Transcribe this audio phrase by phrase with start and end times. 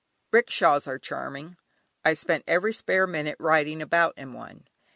[0.31, 1.57] "Rickshaws" are charming;
[2.03, 4.65] I spent every spare minute riding about in one.